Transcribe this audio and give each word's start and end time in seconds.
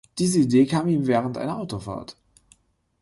Diese 0.17 0.39
Idee 0.39 0.65
kam 0.65 0.87
ihm 0.87 1.05
während 1.05 1.37
einer 1.37 1.57
Autofahrt. 1.59 2.17